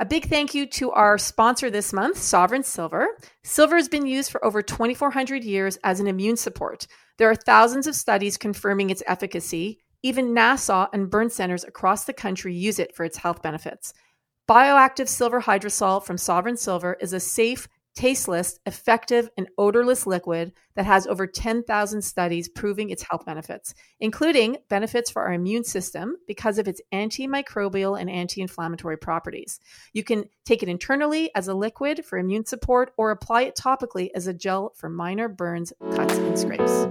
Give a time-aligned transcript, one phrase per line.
[0.00, 3.06] A big thank you to our sponsor this month, Sovereign Silver.
[3.44, 6.86] Silver has been used for over 2,400 years as an immune support.
[7.18, 9.78] There are thousands of studies confirming its efficacy.
[10.02, 13.92] Even NASA and burn centers across the country use it for its health benefits.
[14.48, 20.86] Bioactive silver hydrosol from Sovereign Silver is a safe, tasteless, effective, and odorless liquid that
[20.86, 26.58] has over 10,000 studies proving its health benefits, including benefits for our immune system because
[26.58, 29.60] of its antimicrobial and anti inflammatory properties.
[29.92, 34.10] You can take it internally as a liquid for immune support or apply it topically
[34.14, 36.86] as a gel for minor burns, cuts, and scrapes.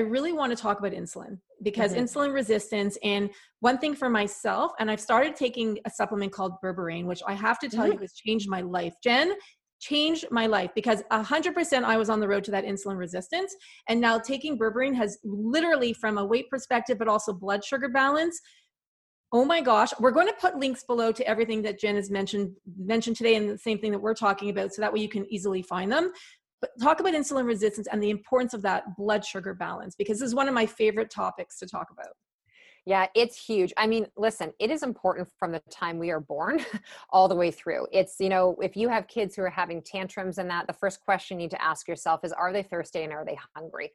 [0.00, 2.04] I really want to talk about insulin because mm-hmm.
[2.04, 3.28] insulin resistance and
[3.60, 7.58] one thing for myself, and I've started taking a supplement called Berberine, which I have
[7.58, 7.92] to tell mm-hmm.
[7.92, 8.94] you has changed my life.
[9.04, 9.34] Jen
[9.78, 13.54] changed my life because 100% I was on the road to that insulin resistance.
[13.88, 18.40] And now taking Berberine has literally, from a weight perspective, but also blood sugar balance,
[19.32, 22.50] Oh my gosh, we're going to put links below to everything that Jen has mentioned
[22.76, 25.24] mentioned today and the same thing that we're talking about so that way you can
[25.32, 26.10] easily find them.
[26.60, 30.28] But talk about insulin resistance and the importance of that blood sugar balance because this
[30.28, 32.12] is one of my favorite topics to talk about.
[32.86, 33.72] Yeah, it's huge.
[33.76, 36.64] I mean, listen, it is important from the time we are born
[37.10, 37.86] all the way through.
[37.92, 41.00] It's, you know, if you have kids who are having tantrums and that, the first
[41.00, 43.92] question you need to ask yourself is are they thirsty and are they hungry?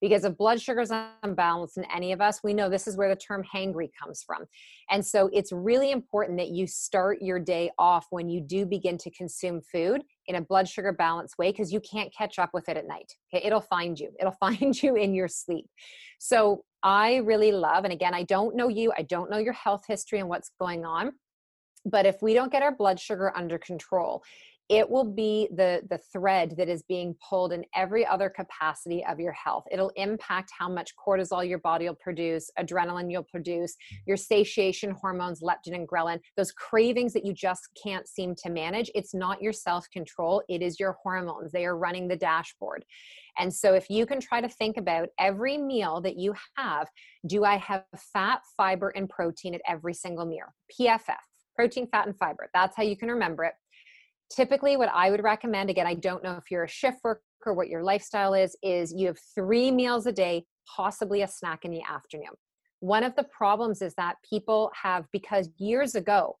[0.00, 0.90] Because if blood sugar's
[1.22, 4.44] unbalanced in any of us, we know this is where the term hangry comes from.
[4.90, 8.98] And so it's really important that you start your day off when you do begin
[8.98, 12.68] to consume food in a blood sugar balanced way because you can't catch up with
[12.68, 13.12] it at night.
[13.32, 14.10] Okay, it'll find you.
[14.20, 15.66] It'll find you in your sleep.
[16.18, 19.84] So I really love, and again, I don't know you, I don't know your health
[19.88, 21.12] history and what's going on.
[21.86, 24.22] But if we don't get our blood sugar under control,
[24.70, 29.20] it will be the the thread that is being pulled in every other capacity of
[29.20, 29.64] your health.
[29.70, 35.42] It'll impact how much cortisol your body will produce adrenaline you'll produce your satiation hormones
[35.42, 38.90] leptin and ghrelin those cravings that you just can't seem to manage.
[38.94, 41.52] It's not your self control it is your hormones.
[41.52, 42.84] They are running the dashboard.
[43.38, 46.88] And so if you can try to think about every meal that you have
[47.26, 50.46] do i have fat fiber and protein at every single meal?
[50.72, 51.16] Pff
[51.54, 52.48] protein fat and fiber.
[52.52, 53.54] That's how you can remember it
[54.30, 57.20] typically what i would recommend again i don't know if you're a shift worker
[57.52, 61.70] what your lifestyle is is you have three meals a day possibly a snack in
[61.70, 62.32] the afternoon.
[62.80, 66.36] One of the problems is that people have because years ago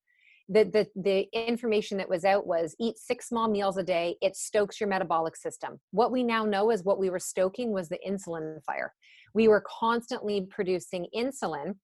[0.50, 4.36] the, the the information that was out was eat six small meals a day it
[4.36, 5.80] stokes your metabolic system.
[5.92, 8.92] What we now know is what we were stoking was the insulin fire.
[9.32, 11.76] We were constantly producing insulin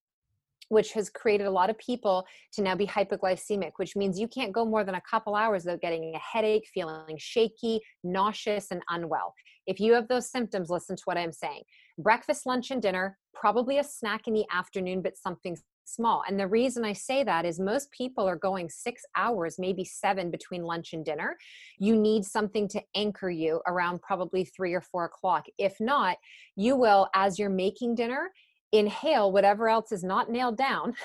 [0.71, 4.53] which has created a lot of people to now be hypoglycemic, which means you can't
[4.53, 9.35] go more than a couple hours without getting a headache, feeling shaky, nauseous, and unwell.
[9.67, 11.63] If you have those symptoms, listen to what I'm saying.
[11.99, 16.23] Breakfast, lunch, and dinner, probably a snack in the afternoon, but something small.
[16.29, 20.31] And the reason I say that is most people are going six hours, maybe seven
[20.31, 21.37] between lunch and dinner.
[21.79, 25.47] You need something to anchor you around probably three or four o'clock.
[25.59, 26.17] If not,
[26.55, 28.31] you will, as you're making dinner,
[28.73, 30.95] inhale whatever else is not nailed down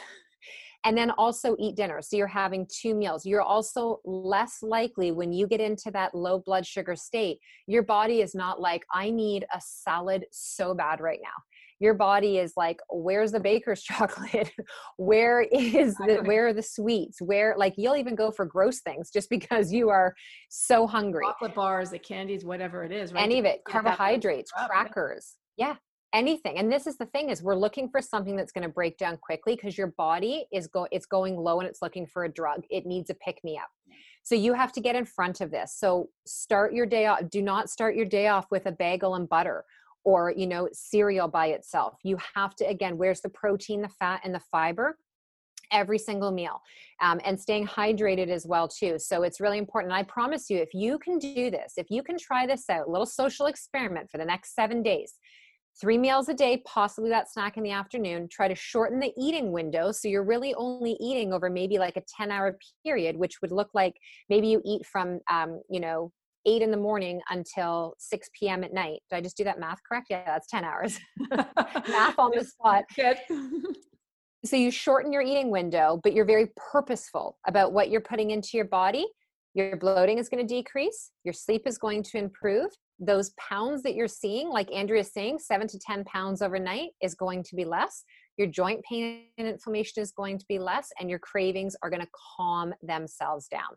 [0.86, 2.00] and then also eat dinner.
[2.02, 3.26] So you're having two meals.
[3.26, 8.22] You're also less likely when you get into that low blood sugar state, your body
[8.22, 11.44] is not like, I need a salad so bad right now.
[11.80, 14.52] Your body is like, where's the baker's chocolate?
[14.98, 17.20] where is the where are the sweets?
[17.20, 20.14] Where like you'll even go for gross things just because you are
[20.50, 21.26] so hungry.
[21.26, 23.24] Chocolate bars, the candies, whatever it is, right?
[23.24, 25.34] Any of it, carbohydrates, crackers.
[25.58, 25.76] Yeah
[26.16, 28.98] anything and this is the thing is we're looking for something that's going to break
[28.98, 32.30] down quickly because your body is go it's going low and it's looking for a
[32.30, 32.64] drug.
[32.70, 33.70] It needs a pick me up.
[34.24, 35.76] So you have to get in front of this.
[35.78, 39.28] So start your day off do not start your day off with a bagel and
[39.28, 39.66] butter
[40.06, 42.00] or you know cereal by itself.
[42.04, 44.98] You have to again where's the protein the fat and the fiber?
[45.72, 46.62] Every single meal
[47.02, 49.00] um, and staying hydrated as well too.
[49.00, 52.04] So it's really important and i promise you if you can do this if you
[52.04, 55.16] can try this out little social experiment for the next seven days
[55.80, 58.28] three meals a day, possibly that snack in the afternoon.
[58.32, 59.92] Try to shorten the eating window.
[59.92, 63.70] So you're really only eating over maybe like a 10 hour period, which would look
[63.74, 63.96] like
[64.30, 66.12] maybe you eat from, um, you know,
[66.46, 68.64] eight in the morning until 6 p.m.
[68.64, 69.02] at night.
[69.10, 70.08] Did I just do that math correct?
[70.10, 71.00] Yeah, that's 10 hours.
[71.32, 72.86] math on the spot.
[72.96, 73.18] Good.
[74.46, 78.50] so you shorten your eating window, but you're very purposeful about what you're putting into
[78.54, 79.08] your body.
[79.56, 82.70] Your bloating is going to decrease, your sleep is going to improve,
[83.00, 87.44] those pounds that you're seeing, like Andrea's saying, seven to 10 pounds overnight is going
[87.44, 88.04] to be less.
[88.38, 92.02] Your joint pain and inflammation is going to be less, and your cravings are going
[92.02, 92.08] to
[92.38, 93.76] calm themselves down.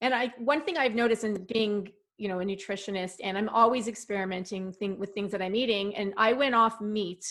[0.00, 1.88] And I, one thing I've noticed in being,
[2.18, 6.12] you know, a nutritionist, and I'm always experimenting thing, with things that I'm eating, and
[6.16, 7.24] I went off meat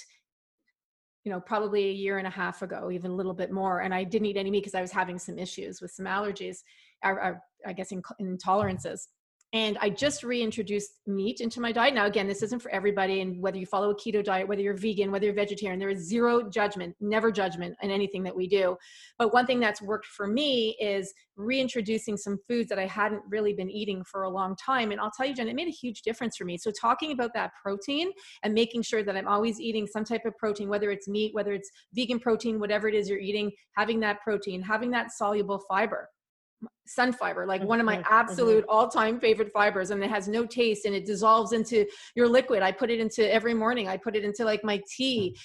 [1.26, 3.80] you know, probably a year and a half ago, even a little bit more.
[3.80, 6.58] And I didn't eat any meat because I was having some issues with some allergies,
[7.02, 9.08] or, or I guess intolerances
[9.54, 11.94] and I just reintroduced meat into my diet.
[11.94, 14.76] Now, again, this isn't for everybody, and whether you follow a keto diet, whether you're
[14.76, 18.76] vegan, whether you're vegetarian, there is zero judgment, never judgment in anything that we do.
[19.20, 23.54] But one thing that's worked for me is reintroducing some foods that I hadn't really
[23.54, 24.92] been eating for a long time.
[24.92, 26.58] And I'll tell you, Jen, it made a huge difference for me.
[26.58, 28.12] So, talking about that protein
[28.42, 31.54] and making sure that I'm always eating some type of protein, whether it's meat, whether
[31.54, 36.10] it's vegan protein, whatever it is you're eating, having that protein, having that soluble fiber
[36.88, 38.76] Sunfiber like one of my mm-hmm, absolute mm-hmm.
[38.76, 42.62] all-time favorite fibers and it has no taste and it dissolves into your liquid.
[42.62, 45.36] I put it into every morning i put it into like my tea.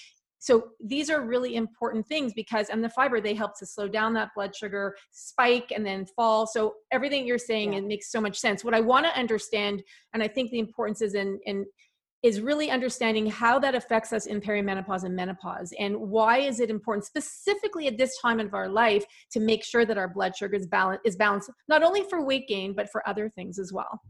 [0.41, 4.13] So these are really important things because and the fiber they help to slow down
[4.13, 6.47] that blood sugar spike and then fall.
[6.47, 7.79] So everything you're saying yeah.
[7.79, 8.63] it makes so much sense.
[8.63, 9.83] What i want to understand
[10.13, 11.65] and i think the importance is in in
[12.21, 16.69] is really understanding how that affects us in perimenopause and menopause and why is it
[16.69, 20.55] important specifically at this time of our life to make sure that our blood sugar
[20.55, 24.01] is balanced is balanced not only for weight gain but for other things as well.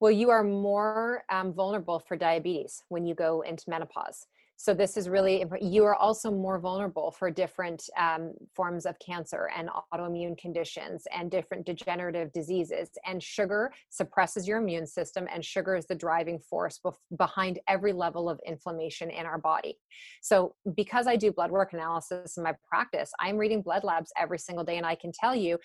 [0.00, 4.26] Well you are more um, vulnerable for diabetes when you go into menopause
[4.62, 9.48] so this is really you are also more vulnerable for different um, forms of cancer
[9.56, 12.90] and autoimmune conditions and different degenerative diseases.
[13.06, 17.94] And sugar suppresses your immune system and sugar is the driving force bef- behind every
[17.94, 19.78] level of inflammation in our body.
[20.20, 24.38] So because i do blood work analysis in my practice i'm reading blood labs every
[24.38, 25.58] single day and i can tell you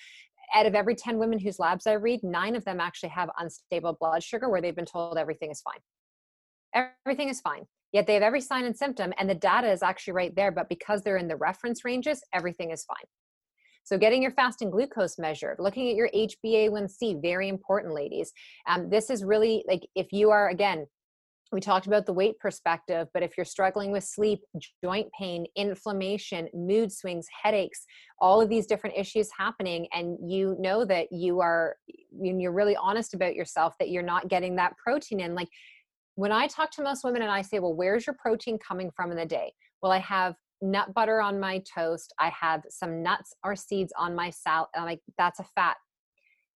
[0.53, 3.97] out of every 10 women whose labs i read nine of them actually have unstable
[3.99, 5.79] blood sugar where they've been told everything is fine.
[7.05, 7.65] Everything is fine
[7.95, 10.51] Yet they have every sign and symptom, and the data is actually right there.
[10.51, 13.07] But because they're in the reference ranges, everything is fine.
[13.85, 18.33] So, getting your fasting glucose measured, looking at your HbA1c, very important, ladies.
[18.67, 20.87] Um, this is really like if you are, again,
[21.53, 24.41] we talked about the weight perspective, but if you're struggling with sleep,
[24.83, 27.85] joint pain, inflammation, mood swings, headaches,
[28.19, 31.77] all of these different issues happening, and you know that you are,
[32.11, 35.47] when you're really honest about yourself that you're not getting that protein in, like
[36.15, 39.11] when I talk to most women and I say, well, where's your protein coming from
[39.11, 39.53] in the day?
[39.81, 42.13] Well, I have nut butter on my toast.
[42.19, 44.69] I have some nuts or seeds on my salad.
[44.75, 45.77] Like that's a fat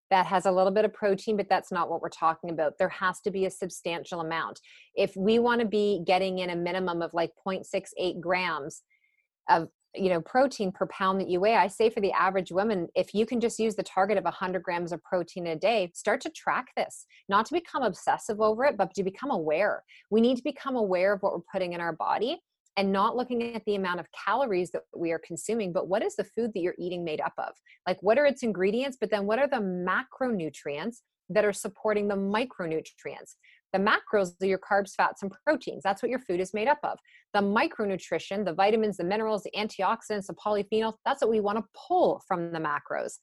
[0.10, 2.78] that has a little bit of protein, but that's not what we're talking about.
[2.80, 4.60] There has to be a substantial amount.
[4.96, 8.82] If we want to be getting in a minimum of like 0.68 grams
[9.50, 12.88] of you know protein per pound that you weigh i say for the average woman
[12.96, 16.22] if you can just use the target of 100 grams of protein a day start
[16.22, 19.84] to track this not to become obsessive over it but to become aware.
[20.10, 22.42] We need to become aware of what we're putting in our body
[22.78, 26.16] and not looking at the amount of calories that we are consuming but what is
[26.16, 27.54] the food that you're eating made up of?
[27.88, 30.98] Like what are its ingredients but then what are the macronutrients
[31.30, 33.36] that are supporting the micronutrients
[33.74, 35.84] the macros are your carbs, fats, and proteins.
[35.84, 36.98] That's what your food is made up of.
[37.34, 41.66] The micronutrition, the vitamins, the minerals, the antioxidants, the polyphenols, that's what we want to
[41.88, 43.14] pull from the macros.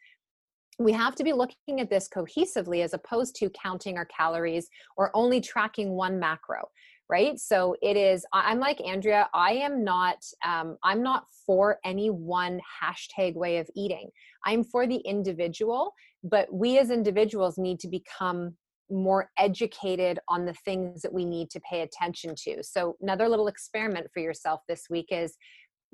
[0.78, 5.10] We have to be looking at this cohesively as opposed to counting our calories or
[5.14, 6.68] only tracking one macro
[7.08, 12.10] right so it is i'm like andrea i am not um, i'm not for any
[12.10, 14.10] one hashtag way of eating
[14.44, 15.92] i'm for the individual
[16.24, 18.54] but we as individuals need to become
[18.90, 22.62] more educated on the things that we need to pay attention to.
[22.62, 25.36] So, another little experiment for yourself this week is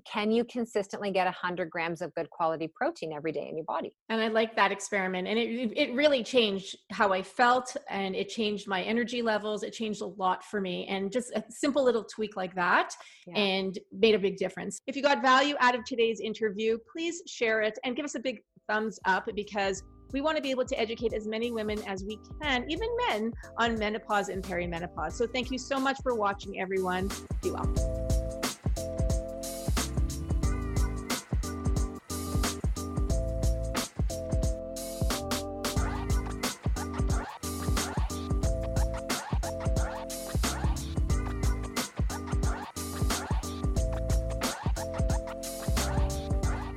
[0.05, 3.95] can you consistently get 100 grams of good quality protein every day in your body
[4.09, 8.29] and i like that experiment and it, it really changed how i felt and it
[8.29, 12.05] changed my energy levels it changed a lot for me and just a simple little
[12.05, 12.95] tweak like that
[13.27, 13.39] yeah.
[13.39, 17.63] and made a big difference if you got value out of today's interview please share
[17.63, 19.83] it and give us a big thumbs up because
[20.13, 23.33] we want to be able to educate as many women as we can, even men,
[23.59, 25.13] on menopause and perimenopause.
[25.13, 27.11] So thank you so much for watching, everyone.
[27.43, 28.22] Be well.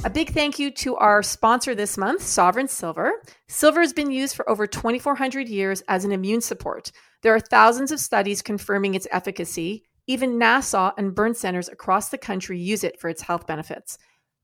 [0.05, 3.13] A big thank you to our sponsor this month, Sovereign Silver.
[3.47, 6.91] Silver has been used for over 2,400 years as an immune support.
[7.23, 9.83] There are thousands of studies confirming its efficacy.
[10.05, 13.97] Even NASA and burn centers across the country use it for its health benefits.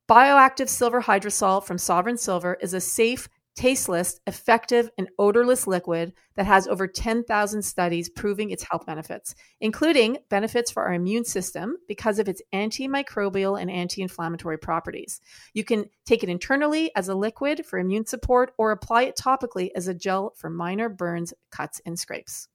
[0.10, 6.46] Bioactive silver hydrosol from Sovereign Silver is a safe, tasteless, effective, and odorless liquid that
[6.46, 12.20] has over 10,000 studies proving its health benefits, including benefits for our immune system because
[12.20, 15.22] of its antimicrobial and anti inflammatory properties.
[15.54, 19.70] You can take it internally as a liquid for immune support or apply it topically
[19.76, 22.48] as a gel for minor burns, cuts, and scrapes.